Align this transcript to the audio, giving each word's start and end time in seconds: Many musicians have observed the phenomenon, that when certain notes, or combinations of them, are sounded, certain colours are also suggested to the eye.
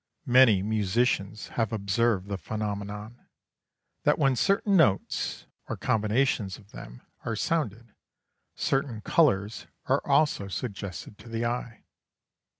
Many 0.25 0.63
musicians 0.63 1.49
have 1.49 1.71
observed 1.71 2.27
the 2.27 2.39
phenomenon, 2.39 3.27
that 4.01 4.17
when 4.17 4.35
certain 4.35 4.75
notes, 4.75 5.45
or 5.69 5.77
combinations 5.77 6.57
of 6.57 6.71
them, 6.71 7.03
are 7.23 7.35
sounded, 7.35 7.93
certain 8.55 9.01
colours 9.01 9.67
are 9.85 10.01
also 10.03 10.47
suggested 10.47 11.19
to 11.19 11.29
the 11.29 11.45
eye. 11.45 11.83